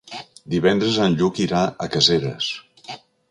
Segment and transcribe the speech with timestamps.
[0.53, 2.51] Divendres en Lluc irà a Caseres.